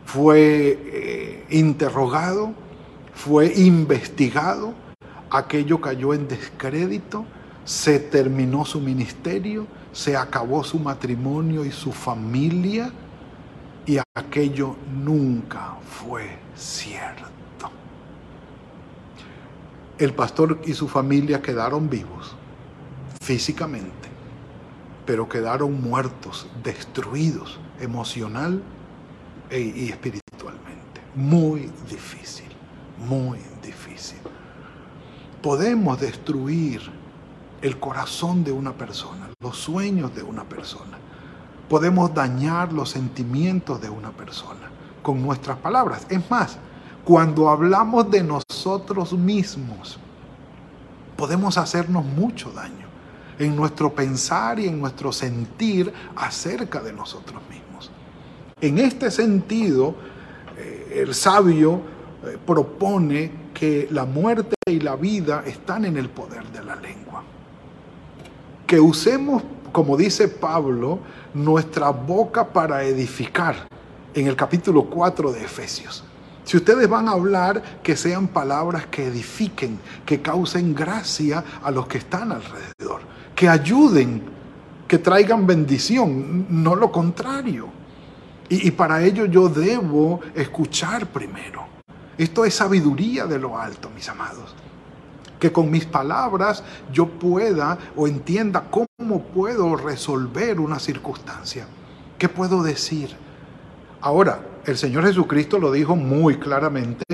fue 0.06 0.78
eh, 0.82 1.46
interrogado, 1.50 2.54
fue 3.12 3.52
investigado, 3.54 4.72
aquello 5.30 5.80
cayó 5.80 6.14
en 6.14 6.26
descrédito, 6.26 7.26
se 7.64 7.98
terminó 7.98 8.64
su 8.64 8.80
ministerio, 8.80 9.66
se 9.92 10.16
acabó 10.16 10.64
su 10.64 10.78
matrimonio 10.78 11.64
y 11.64 11.70
su 11.70 11.92
familia 11.92 12.90
y 13.86 13.98
aquello 14.14 14.76
nunca 14.92 15.74
fue 15.84 16.38
cierto. 16.56 17.26
El 19.98 20.14
pastor 20.14 20.60
y 20.64 20.72
su 20.72 20.88
familia 20.88 21.42
quedaron 21.42 21.90
vivos 21.90 22.34
físicamente, 23.20 23.99
pero 25.10 25.28
quedaron 25.28 25.82
muertos, 25.82 26.46
destruidos 26.62 27.58
emocional 27.80 28.62
e, 29.50 29.60
y 29.60 29.88
espiritualmente. 29.88 31.00
Muy 31.16 31.68
difícil, 31.90 32.46
muy 32.96 33.40
difícil. 33.60 34.20
Podemos 35.42 35.98
destruir 35.98 36.80
el 37.60 37.80
corazón 37.80 38.44
de 38.44 38.52
una 38.52 38.72
persona, 38.72 39.30
los 39.40 39.56
sueños 39.56 40.14
de 40.14 40.22
una 40.22 40.44
persona. 40.44 40.96
Podemos 41.68 42.14
dañar 42.14 42.72
los 42.72 42.90
sentimientos 42.90 43.80
de 43.80 43.90
una 43.90 44.12
persona 44.12 44.70
con 45.02 45.20
nuestras 45.20 45.58
palabras. 45.58 46.06
Es 46.08 46.30
más, 46.30 46.56
cuando 47.04 47.50
hablamos 47.50 48.08
de 48.12 48.22
nosotros 48.22 49.12
mismos, 49.12 49.98
podemos 51.16 51.58
hacernos 51.58 52.04
mucho 52.04 52.52
daño. 52.52 52.89
En 53.40 53.56
nuestro 53.56 53.92
pensar 53.94 54.60
y 54.60 54.68
en 54.68 54.78
nuestro 54.78 55.12
sentir 55.12 55.92
acerca 56.14 56.80
de 56.80 56.92
nosotros 56.92 57.40
mismos. 57.48 57.90
En 58.60 58.78
este 58.78 59.10
sentido, 59.10 59.94
eh, 60.58 61.02
el 61.02 61.14
sabio 61.14 61.80
eh, 62.22 62.36
propone 62.44 63.32
que 63.54 63.88
la 63.90 64.04
muerte 64.04 64.56
y 64.66 64.80
la 64.80 64.94
vida 64.94 65.42
están 65.46 65.86
en 65.86 65.96
el 65.96 66.10
poder 66.10 66.44
de 66.52 66.62
la 66.62 66.76
lengua. 66.76 67.22
Que 68.66 68.78
usemos, 68.78 69.42
como 69.72 69.96
dice 69.96 70.28
Pablo, 70.28 70.98
nuestra 71.32 71.90
boca 71.90 72.52
para 72.52 72.84
edificar 72.84 73.68
en 74.12 74.26
el 74.26 74.36
capítulo 74.36 74.84
4 74.84 75.32
de 75.32 75.42
Efesios. 75.42 76.04
Si 76.44 76.56
ustedes 76.56 76.88
van 76.88 77.08
a 77.08 77.12
hablar, 77.12 77.80
que 77.82 77.96
sean 77.96 78.28
palabras 78.28 78.86
que 78.86 79.06
edifiquen, 79.06 79.78
que 80.04 80.20
causen 80.20 80.74
gracia 80.74 81.44
a 81.62 81.70
los 81.70 81.86
que 81.86 81.98
están 81.98 82.32
alrededor, 82.32 83.02
que 83.40 83.48
ayuden, 83.48 84.22
que 84.86 84.98
traigan 84.98 85.46
bendición, 85.46 86.44
no 86.62 86.76
lo 86.76 86.92
contrario. 86.92 87.68
Y, 88.50 88.70
para 88.72 89.02
ello 89.02 89.24
yo 89.24 89.48
debo 89.48 90.20
escuchar 90.34 91.06
primero. 91.06 91.62
Esto 92.18 92.44
es 92.44 92.52
sabiduría 92.52 93.24
de 93.24 93.38
lo 93.38 93.58
alto, 93.58 93.88
mis 93.94 94.06
amados. 94.10 94.54
Que 95.38 95.50
con 95.50 95.70
mis 95.70 95.86
palabras 95.86 96.62
yo 96.92 97.06
pueda 97.08 97.78
o 97.96 98.06
entienda 98.06 98.64
cómo 98.70 99.22
puedo 99.22 99.74
resolver 99.74 100.60
una 100.60 100.78
circunstancia. 100.78 101.64
¿Qué 102.18 102.28
puedo 102.28 102.62
decir? 102.62 103.08
Ahora, 104.02 104.42
el 104.66 104.76
Señor 104.76 105.06
Jesucristo 105.06 105.58
lo 105.58 105.72
dijo 105.72 105.96
muy 105.96 106.36
claramente 106.36 107.04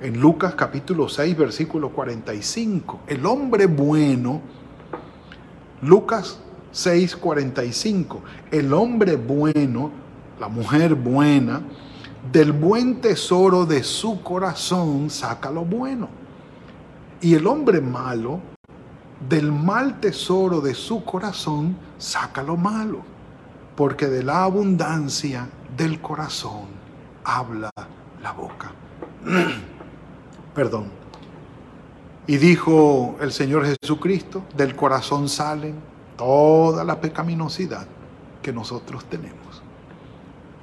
en 0.00 0.20
Lucas 0.20 0.56
capítulo 0.56 1.08
6, 1.08 1.36
versículo 1.36 1.90
45. 1.90 3.02
El 3.06 3.24
hombre 3.26 3.66
bueno, 3.66 4.42
Lucas 5.82 6.38
6, 6.72 7.16
45, 7.16 8.20
el 8.50 8.72
hombre 8.72 9.16
bueno, 9.16 9.90
la 10.40 10.48
mujer 10.48 10.94
buena, 10.94 11.62
del 12.32 12.52
buen 12.52 13.00
tesoro 13.00 13.64
de 13.64 13.82
su 13.82 14.22
corazón 14.22 15.08
saca 15.08 15.50
lo 15.50 15.64
bueno. 15.64 16.08
Y 17.20 17.34
el 17.34 17.46
hombre 17.46 17.80
malo, 17.80 18.40
del 19.28 19.50
mal 19.50 19.98
tesoro 20.00 20.60
de 20.60 20.74
su 20.74 21.04
corazón 21.04 21.76
saca 21.96 22.42
lo 22.42 22.56
malo. 22.56 23.00
Porque 23.76 24.06
de 24.06 24.22
la 24.22 24.42
abundancia 24.44 25.48
del 25.76 26.00
corazón 26.00 26.66
habla 27.24 27.70
la 28.22 28.32
boca. 28.32 28.72
Perdón. 30.54 30.97
Y 32.28 32.36
dijo 32.36 33.16
el 33.20 33.32
Señor 33.32 33.66
Jesucristo, 33.66 34.44
del 34.56 34.76
corazón 34.76 35.28
salen 35.28 35.74
toda 36.16 36.84
la 36.84 37.00
pecaminosidad 37.00 37.88
que 38.40 38.52
nosotros 38.52 39.04
tenemos. 39.06 39.60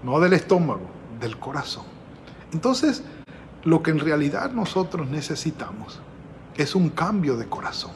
No 0.02 0.22
del 0.22 0.32
estómago, 0.32 0.88
del 1.20 1.38
corazón. 1.38 1.84
Entonces, 2.54 3.04
lo 3.66 3.84
que 3.84 3.92
en 3.92 4.00
realidad 4.00 4.52
nosotros 4.52 5.10
necesitamos 5.10 6.00
es 6.56 6.74
un 6.74 6.90
cambio 6.90 7.36
de 7.36 7.48
corazón. 7.48 7.92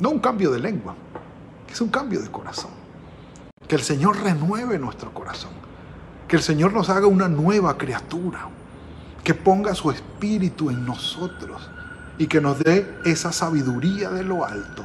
No 0.00 0.10
un 0.10 0.18
cambio 0.18 0.50
de 0.50 0.58
lengua, 0.58 0.96
es 1.70 1.80
un 1.80 1.90
cambio 1.90 2.20
de 2.20 2.30
corazón. 2.30 2.72
Que 3.68 3.76
el 3.76 3.82
Señor 3.82 4.20
renueve 4.20 4.80
nuestro 4.80 5.14
corazón 5.14 5.68
que 6.28 6.36
el 6.36 6.42
Señor 6.42 6.74
nos 6.74 6.90
haga 6.90 7.06
una 7.06 7.26
nueva 7.26 7.78
criatura, 7.78 8.48
que 9.24 9.32
ponga 9.32 9.74
su 9.74 9.90
espíritu 9.90 10.68
en 10.68 10.84
nosotros 10.84 11.70
y 12.18 12.26
que 12.26 12.40
nos 12.40 12.58
dé 12.58 12.86
esa 13.04 13.32
sabiduría 13.32 14.10
de 14.10 14.24
lo 14.24 14.44
alto 14.44 14.84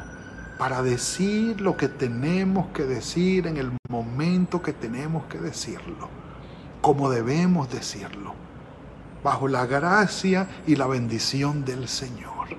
para 0.58 0.84
decir 0.84 1.60
lo 1.60 1.76
que 1.76 1.90
tenemos 1.90 2.68
que 2.68 2.84
decir 2.84 3.48
en 3.48 3.58
el 3.58 3.72
momento 3.90 4.62
que 4.62 4.72
tenemos 4.72 5.26
que 5.26 5.40
decirlo, 5.40 6.10
como 6.82 7.10
debemos 7.10 7.72
decirlo, 7.72 8.36
bajo 9.24 9.48
la 9.48 9.66
gracia 9.66 10.48
y 10.68 10.76
la 10.76 10.88
bendición 10.88 11.66
del 11.66 11.88
Señor. 11.88 12.50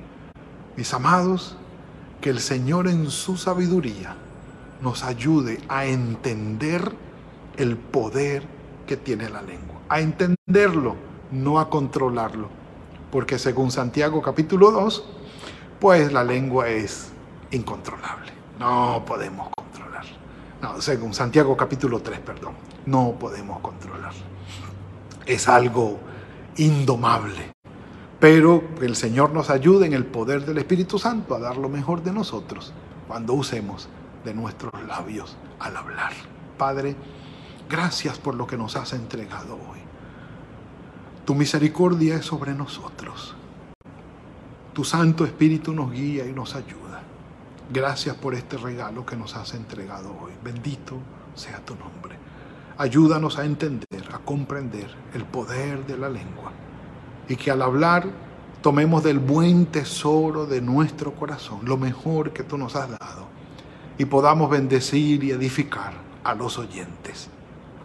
Mis 0.76 0.92
amados, 0.92 1.56
que 2.20 2.30
el 2.30 2.40
Señor 2.40 2.88
en 2.88 3.10
su 3.10 3.36
sabiduría 3.36 4.16
nos 4.80 5.04
ayude 5.04 5.60
a 5.68 5.86
entender 5.86 6.92
el 7.56 7.76
poder 7.76 8.42
que 8.86 8.96
tiene 8.96 9.30
la 9.30 9.40
lengua, 9.40 9.76
a 9.88 10.00
entenderlo, 10.00 10.96
no 11.30 11.60
a 11.60 11.70
controlarlo. 11.70 12.63
Porque 13.14 13.38
según 13.38 13.70
Santiago 13.70 14.20
capítulo 14.20 14.72
2, 14.72 15.04
pues 15.78 16.12
la 16.12 16.24
lengua 16.24 16.66
es 16.66 17.12
incontrolable. 17.52 18.32
No 18.58 19.04
podemos 19.06 19.50
controlar. 19.56 20.04
No, 20.60 20.80
según 20.80 21.14
Santiago 21.14 21.56
capítulo 21.56 22.00
3, 22.00 22.18
perdón, 22.18 22.54
no 22.86 23.12
podemos 23.16 23.60
controlar. 23.60 24.14
Es 25.26 25.48
algo 25.48 26.00
indomable. 26.56 27.52
Pero 28.18 28.64
el 28.80 28.96
Señor 28.96 29.30
nos 29.30 29.48
ayude 29.48 29.86
en 29.86 29.92
el 29.92 30.06
poder 30.06 30.44
del 30.44 30.58
Espíritu 30.58 30.98
Santo 30.98 31.36
a 31.36 31.38
dar 31.38 31.56
lo 31.56 31.68
mejor 31.68 32.02
de 32.02 32.12
nosotros 32.12 32.72
cuando 33.06 33.34
usemos 33.34 33.88
de 34.24 34.34
nuestros 34.34 34.72
labios 34.88 35.36
al 35.60 35.76
hablar. 35.76 36.14
Padre, 36.58 36.96
Gracias 37.68 38.18
por 38.18 38.34
lo 38.34 38.46
que 38.46 38.56
nos 38.56 38.76
has 38.76 38.92
entregado 38.92 39.54
hoy. 39.54 39.78
Tu 41.24 41.34
misericordia 41.34 42.16
es 42.16 42.26
sobre 42.26 42.52
nosotros. 42.52 43.34
Tu 44.74 44.84
Santo 44.84 45.24
Espíritu 45.24 45.72
nos 45.72 45.90
guía 45.90 46.26
y 46.26 46.32
nos 46.32 46.54
ayuda. 46.54 47.02
Gracias 47.72 48.14
por 48.16 48.34
este 48.34 48.58
regalo 48.58 49.06
que 49.06 49.16
nos 49.16 49.34
has 49.34 49.54
entregado 49.54 50.14
hoy. 50.20 50.32
Bendito 50.42 50.98
sea 51.34 51.64
tu 51.64 51.76
nombre. 51.76 52.16
Ayúdanos 52.76 53.38
a 53.38 53.46
entender, 53.46 54.04
a 54.12 54.18
comprender 54.18 54.90
el 55.14 55.24
poder 55.24 55.86
de 55.86 55.96
la 55.96 56.10
lengua 56.10 56.52
y 57.26 57.36
que 57.36 57.50
al 57.50 57.62
hablar 57.62 58.06
tomemos 58.60 59.02
del 59.02 59.18
buen 59.18 59.66
tesoro 59.66 60.44
de 60.44 60.60
nuestro 60.60 61.14
corazón, 61.14 61.60
lo 61.62 61.78
mejor 61.78 62.34
que 62.34 62.42
tú 62.42 62.58
nos 62.58 62.76
has 62.76 62.90
dado, 62.90 63.28
y 63.96 64.04
podamos 64.04 64.50
bendecir 64.50 65.24
y 65.24 65.30
edificar 65.30 65.94
a 66.22 66.34
los 66.34 66.58
oyentes. 66.58 67.28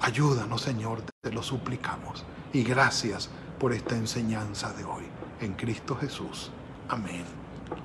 Ayúdanos, 0.02 0.62
Señor, 0.62 1.04
te 1.22 1.32
lo 1.32 1.44
suplicamos. 1.44 2.26
Y 2.54 2.64
gracias 2.64 3.30
por 3.60 3.74
esta 3.74 3.96
enseñanza 3.96 4.74
de 4.74 4.84
hoy. 4.84 5.04
En 5.42 5.54
Cristo 5.54 5.96
Jesús. 5.96 6.52
Amén 6.88 7.24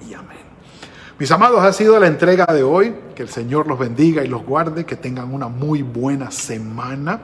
y 0.09 0.15
amén. 0.15 0.55
Mis 1.19 1.31
amados, 1.31 1.63
ha 1.63 1.73
sido 1.73 1.99
la 2.01 2.07
entrega 2.07 2.47
de 2.47 2.63
hoy. 2.63 2.95
Que 3.15 3.23
el 3.23 3.29
Señor 3.29 3.67
los 3.67 3.79
bendiga 3.79 4.25
y 4.25 4.29
los 4.29 4.45
guarde. 4.45 4.85
Que 4.85 4.97
tengan 4.97 5.33
una 5.33 5.49
muy 5.49 5.83
buena 5.83 6.31
semana. 6.31 7.23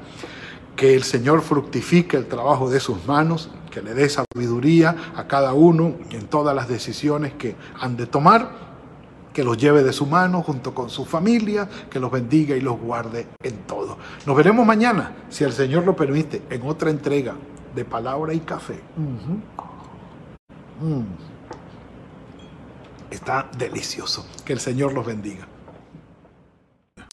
Que 0.76 0.94
el 0.94 1.03
Señor 1.03 1.42
fructifique 1.42 2.16
el 2.16 2.26
trabajo 2.26 2.70
de 2.70 2.81
sus 2.81 3.07
manos. 3.07 3.50
Que 3.70 3.83
le 3.83 3.94
dé 3.94 4.09
sabiduría 4.09 5.12
a 5.16 5.26
cada 5.26 5.55
uno 5.55 5.94
en 6.11 6.26
todas 6.26 6.55
las 6.55 6.68
decisiones 6.68 7.33
que 7.35 7.57
han 7.79 7.96
de 7.96 8.07
tomar 8.07 8.69
que 9.33 9.45
los 9.45 9.57
lleve 9.57 9.83
de 9.83 9.93
su 9.93 10.07
mano 10.07 10.43
junto 10.43 10.75
con 10.75 10.90
su 10.90 11.05
familia, 11.05 11.69
que 11.90 12.01
los 12.01 12.11
bendiga 12.11 12.57
y 12.57 12.61
los 12.61 12.79
guarde 12.79 13.29
en 13.43 13.59
todo. 13.66 13.97
Nos 14.27 14.37
veremos 14.37 14.66
mañana, 14.66 15.12
si 15.29 15.45
el 15.45 15.53
Señor 15.53 15.85
lo 15.85 15.95
permite, 15.95 16.43
en 16.51 16.62
otra 16.66 16.90
entrega 16.90 17.35
de 17.75 17.85
palabra 17.85 18.35
y 18.35 18.40
café. 18.40 18.81
Mm. 20.81 21.03
Está 23.11 23.49
delicioso. 23.57 24.27
Que 24.45 24.53
el 24.53 24.61
Señor 24.61 24.93
los 24.93 25.05
bendiga. 25.05 25.47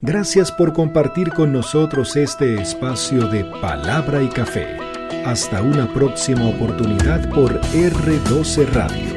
Gracias 0.02 0.52
por 0.52 0.74
compartir 0.74 1.34
con 1.34 1.52
nosotros 1.52 2.16
este 2.16 2.62
espacio 2.62 3.28
de 3.28 3.44
palabra 3.46 4.22
y 4.22 4.30
café. 4.30 4.78
Hasta 5.26 5.62
una 5.62 5.92
próxima 5.92 6.48
oportunidad 6.48 7.28
por 7.34 7.60
R12 7.62 8.68
Radio. 8.74 9.17